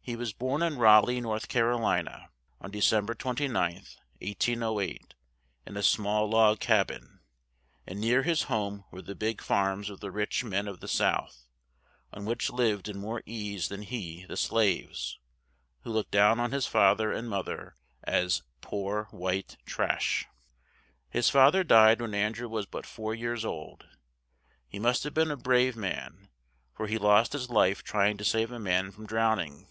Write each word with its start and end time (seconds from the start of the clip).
He 0.00 0.16
was 0.16 0.32
born 0.32 0.62
in 0.62 0.78
Ra 0.78 1.00
leigh, 1.00 1.20
North 1.20 1.48
Car 1.50 1.70
o 1.70 1.76
li 1.86 2.00
na, 2.00 2.28
on 2.62 2.70
De 2.70 2.80
cem 2.80 3.04
ber 3.04 3.14
29th, 3.14 3.98
1808, 4.22 5.12
in 5.66 5.76
a 5.76 5.82
small 5.82 6.30
log 6.30 6.60
cab 6.60 6.90
in; 6.90 7.20
and 7.86 8.00
near 8.00 8.22
his 8.22 8.44
home 8.44 8.84
were 8.90 9.02
the 9.02 9.14
big 9.14 9.42
farms 9.42 9.90
of 9.90 10.00
the 10.00 10.10
rich 10.10 10.42
men 10.42 10.66
of 10.66 10.80
the 10.80 10.88
South, 10.88 11.46
on 12.10 12.24
which 12.24 12.48
lived 12.48 12.88
in 12.88 12.96
more 12.98 13.22
ease 13.26 13.68
than 13.68 13.82
he 13.82 14.24
the 14.24 14.36
slaves, 14.38 15.18
who 15.82 15.90
looked 15.90 16.12
down 16.12 16.40
on 16.40 16.52
his 16.52 16.66
fa 16.66 16.94
ther 16.96 17.12
and 17.12 17.28
mo 17.28 17.42
ther 17.42 17.76
as 18.02 18.42
"poor 18.62 19.08
white 19.10 19.58
trash." 19.66 20.24
His 21.10 21.28
fa 21.28 21.50
ther 21.52 21.62
died 21.64 22.00
when 22.00 22.14
An 22.14 22.32
drew 22.32 22.48
was 22.48 22.64
but 22.64 22.86
four 22.86 23.14
years 23.14 23.44
old; 23.44 23.86
he 24.68 24.78
must 24.78 25.04
have 25.04 25.12
been 25.12 25.30
a 25.30 25.36
brave 25.36 25.76
man, 25.76 26.30
for 26.72 26.86
he 26.86 26.96
lost 26.96 27.34
his 27.34 27.50
life 27.50 27.82
try 27.84 28.08
ing 28.08 28.16
to 28.16 28.24
save 28.24 28.50
a 28.50 28.58
man 28.58 28.90
from 28.90 29.04
drown 29.04 29.38
ing. 29.40 29.68